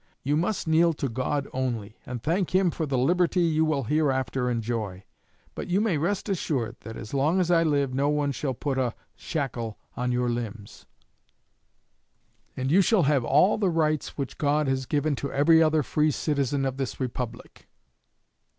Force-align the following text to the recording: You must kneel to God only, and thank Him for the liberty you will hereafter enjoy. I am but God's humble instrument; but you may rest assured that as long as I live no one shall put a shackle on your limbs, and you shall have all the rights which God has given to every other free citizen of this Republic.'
You 0.23 0.35
must 0.35 0.67
kneel 0.67 0.93
to 0.93 1.07
God 1.09 1.47
only, 1.53 1.99
and 2.07 2.23
thank 2.23 2.55
Him 2.55 2.71
for 2.71 2.87
the 2.87 2.97
liberty 2.97 3.41
you 3.41 3.63
will 3.63 3.83
hereafter 3.83 4.49
enjoy. 4.49 4.89
I 4.89 4.89
am 4.89 4.93
but 4.93 4.95
God's 4.95 5.07
humble 5.13 5.35
instrument; 5.35 5.53
but 5.53 5.67
you 5.67 5.81
may 5.81 5.97
rest 6.03 6.29
assured 6.29 6.75
that 6.79 6.97
as 6.97 7.13
long 7.13 7.39
as 7.39 7.51
I 7.51 7.61
live 7.61 7.93
no 7.93 8.09
one 8.09 8.31
shall 8.31 8.55
put 8.55 8.79
a 8.79 8.95
shackle 9.15 9.77
on 9.95 10.11
your 10.11 10.27
limbs, 10.27 10.87
and 12.57 12.71
you 12.71 12.81
shall 12.81 13.03
have 13.03 13.23
all 13.23 13.59
the 13.59 13.69
rights 13.69 14.17
which 14.17 14.39
God 14.39 14.67
has 14.67 14.87
given 14.87 15.15
to 15.17 15.31
every 15.31 15.61
other 15.61 15.83
free 15.83 16.09
citizen 16.09 16.65
of 16.65 16.77
this 16.77 16.99
Republic.' 16.99 17.67